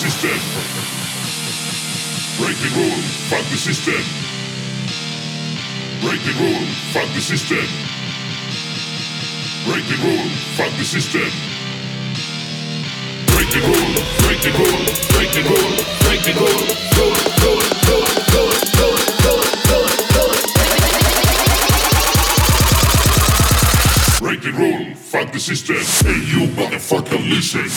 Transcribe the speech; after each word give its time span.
System. 0.00 0.40
Break 2.40 2.56
the 2.56 2.70
rule, 2.72 3.02
fuck 3.28 3.44
the 3.52 3.58
system. 3.58 4.00
Break 6.00 6.24
the 6.24 6.32
rule, 6.40 6.64
fuck 6.96 7.04
the 7.12 7.20
system. 7.20 7.66
Break 9.68 9.84
the 9.92 9.96
rule, 10.00 10.28
fuck 10.56 10.72
the 10.78 10.84
system. 10.88 11.28
Break 13.28 13.50
the 13.52 13.60
rule, 13.60 13.92
break 14.24 14.40
the 14.40 14.56
rule, 14.56 14.88
break 15.12 15.36
the 15.36 15.44
rule, 15.44 15.76
break 16.08 16.24
the 16.24 16.32
rule, 16.40 16.64
rule, 16.96 17.12
rule, 17.44 17.60
rule, 17.84 18.08
rule, 18.32 18.56
rule, 18.80 19.04
rule, 19.20 19.44
rule, 19.68 19.92
rule. 20.16 20.32
Break 24.24 24.40
the 24.40 24.52
rule, 24.56 24.96
fuck 24.96 25.28
the 25.30 25.40
system. 25.40 25.76
Hey 25.76 26.24
you 26.24 26.48
motherfucker, 26.56 27.20
listen. 27.28 27.68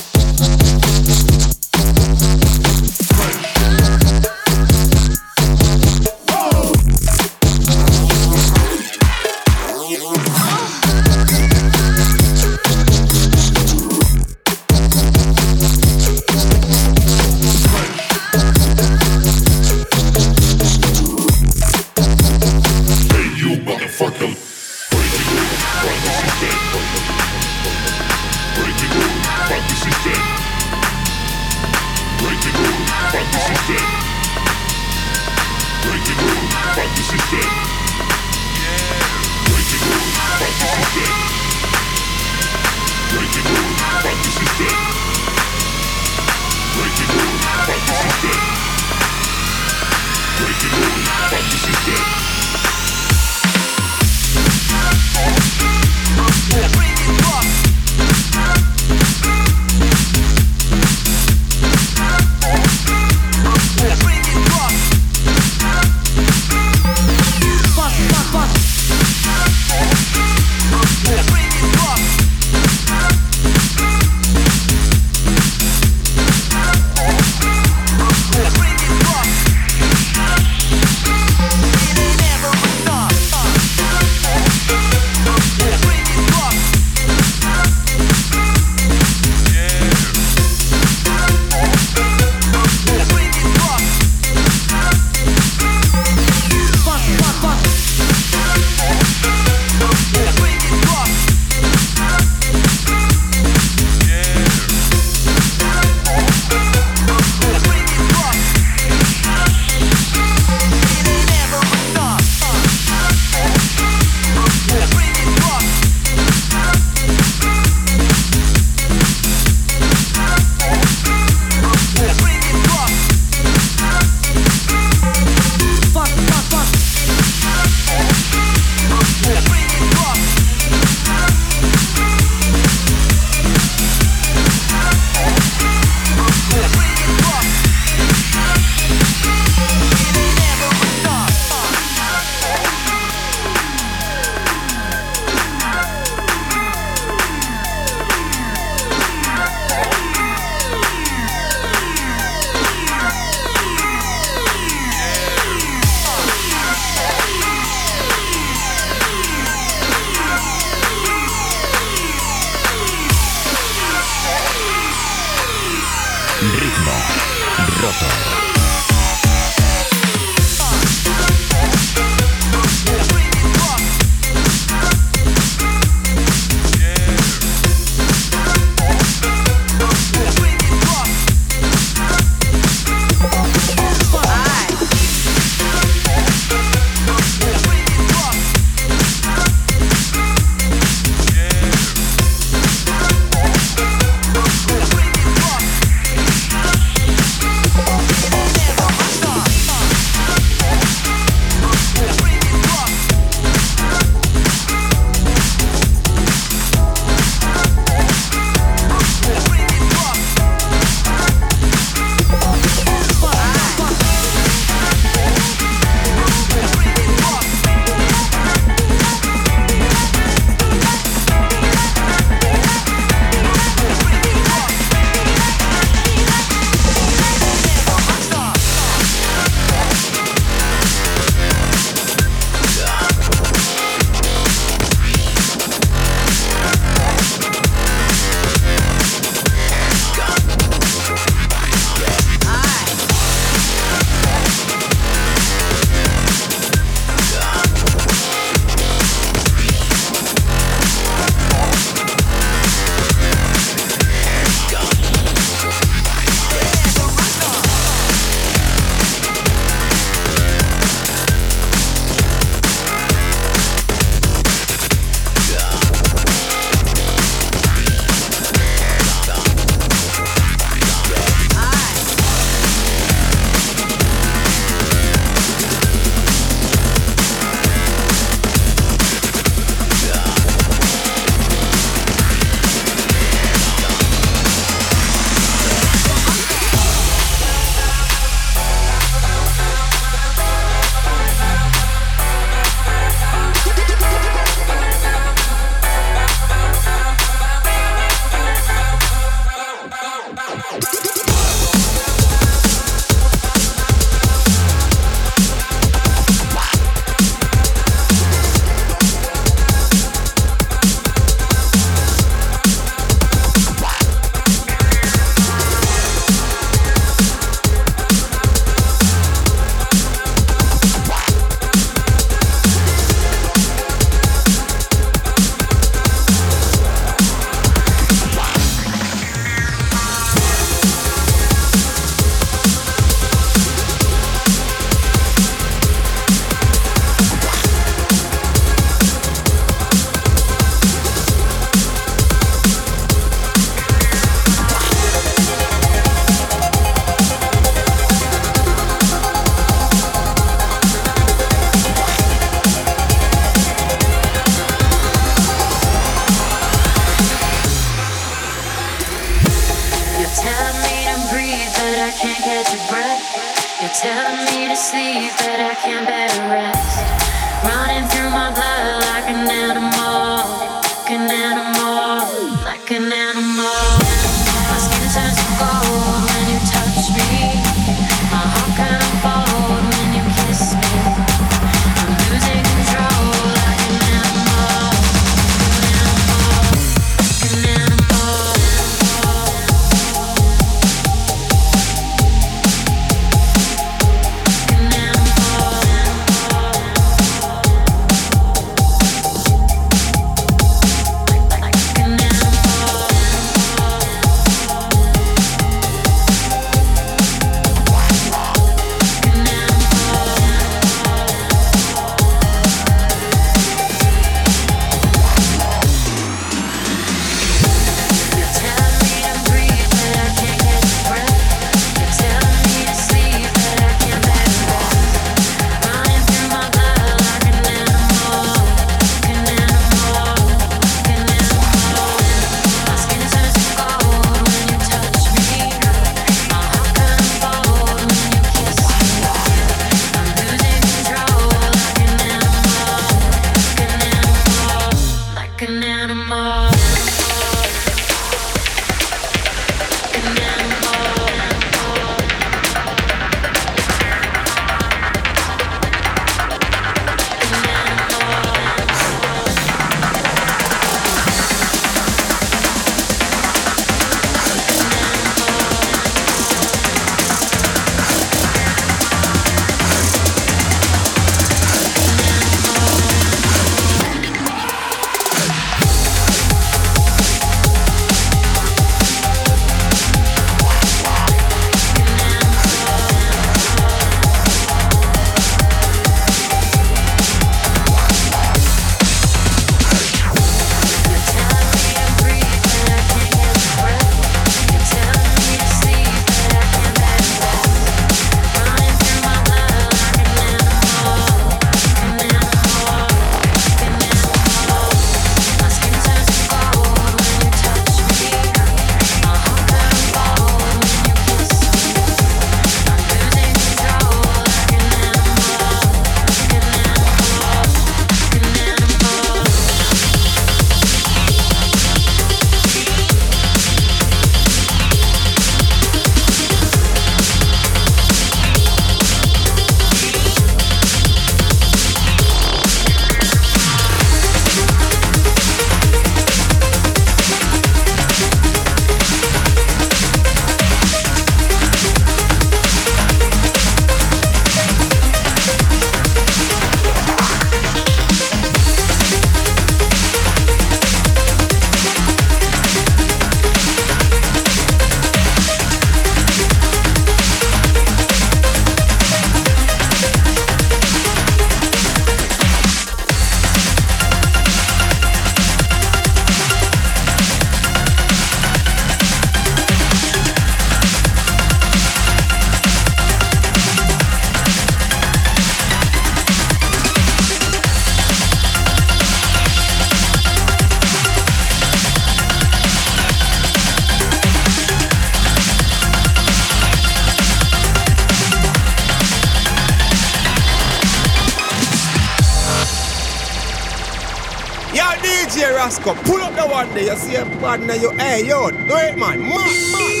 Partner, 597.71 597.81
you, 597.81 597.97
hey, 597.97 598.27
yo, 598.27 598.49
do 598.51 598.75
it, 598.75 598.97
man. 598.97 599.21
man. 599.21 600.00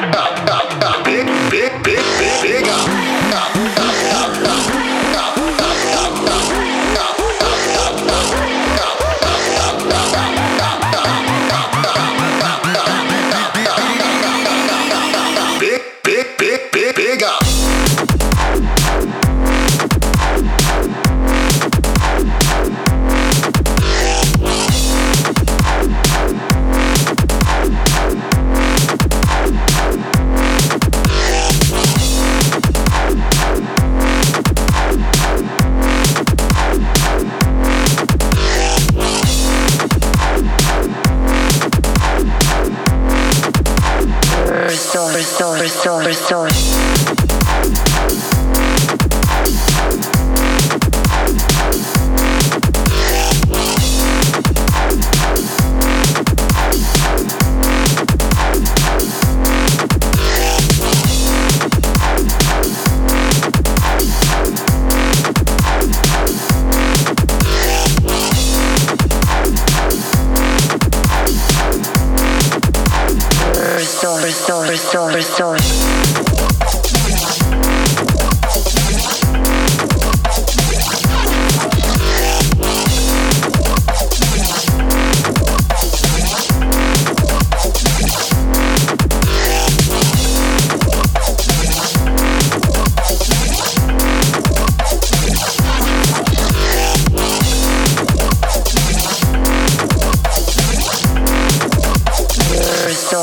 Big, 0.00 0.33
restore, 45.74 46.04
restore, 46.04 46.83
restore, 75.14 75.54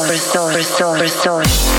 restore, 0.09 0.97
restore. 0.99 1.01
Restore, 1.01 1.70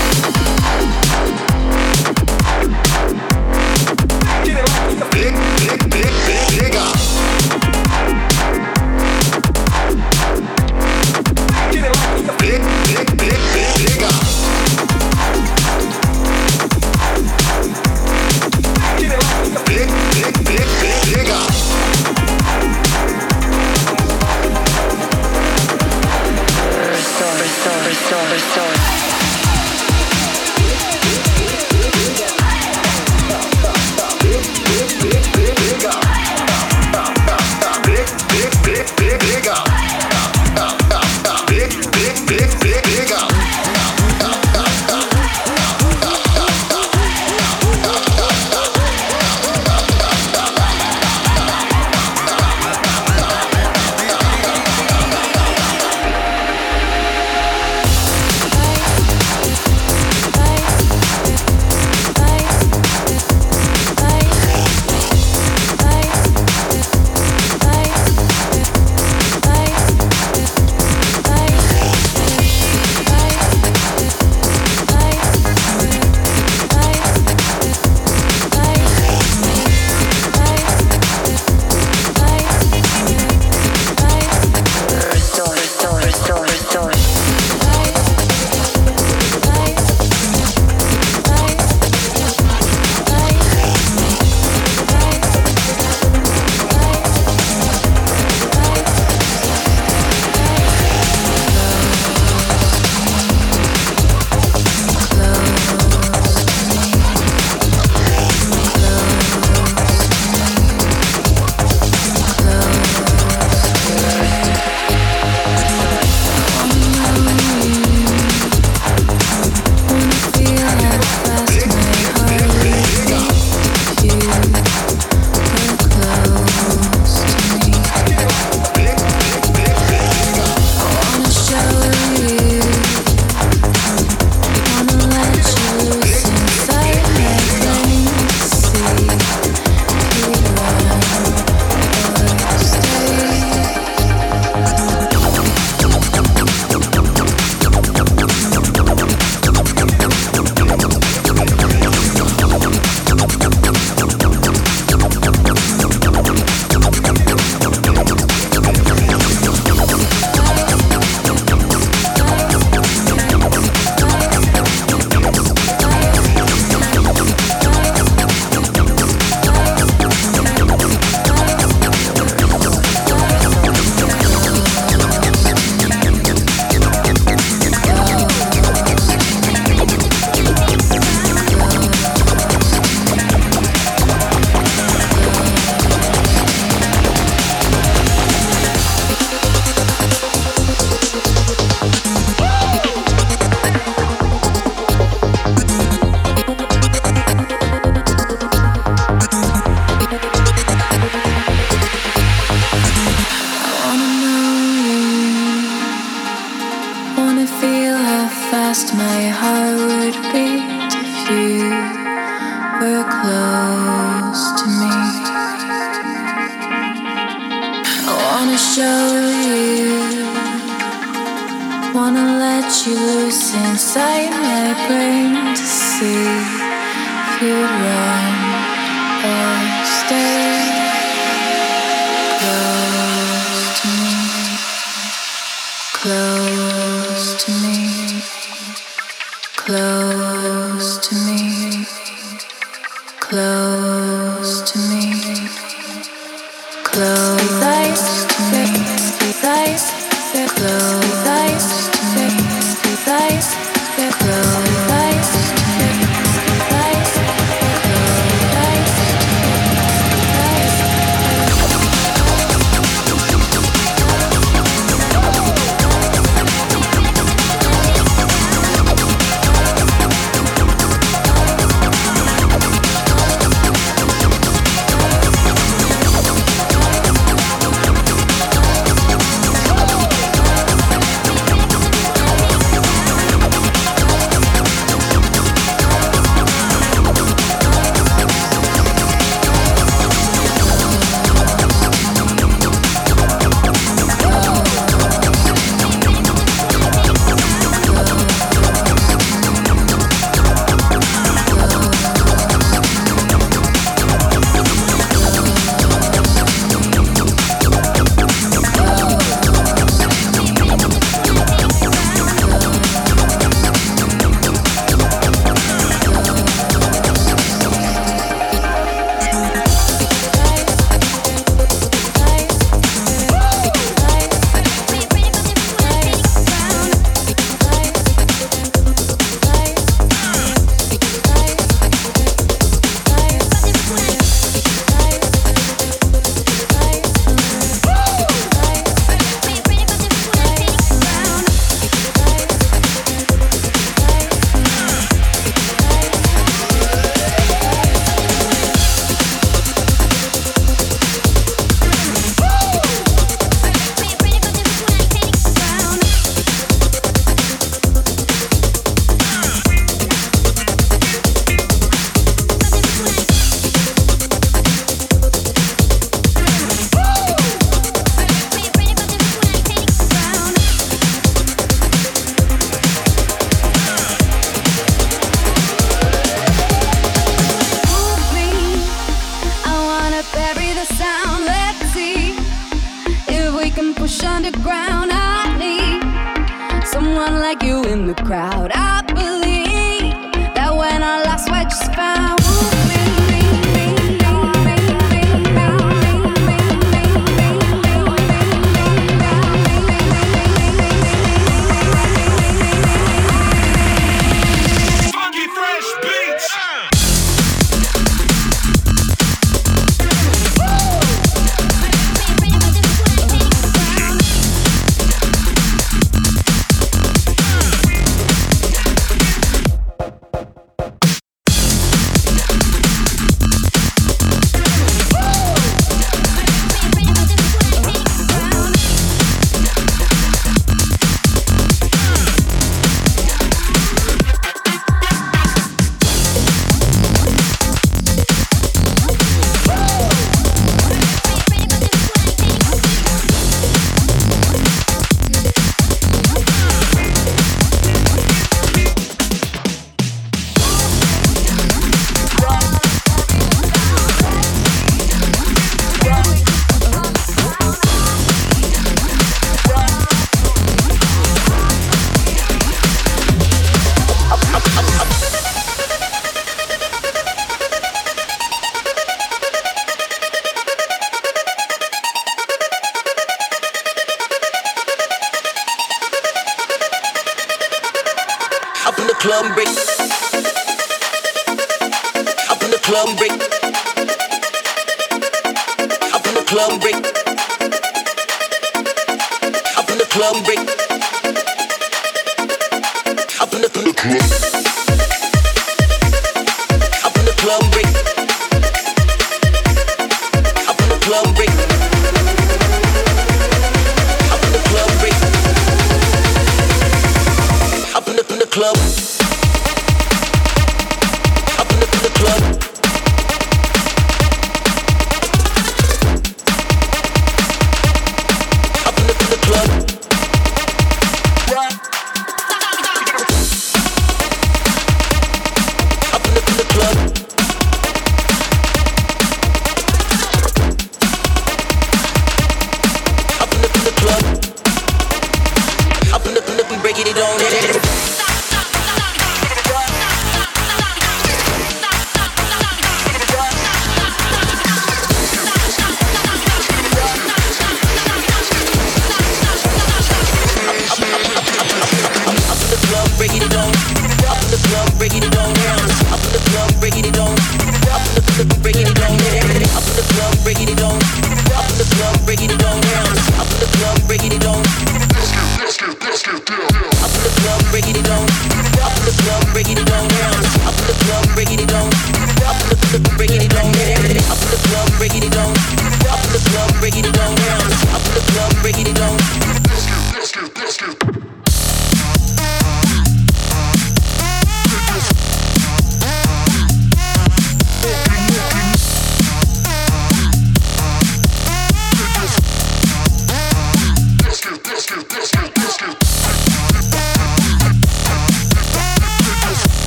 could 227.43 227.61
run. 227.61 228.22